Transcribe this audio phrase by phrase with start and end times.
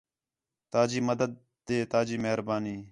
[0.71, 1.31] تا جی مدد
[1.65, 2.75] تے تا جی مہربانی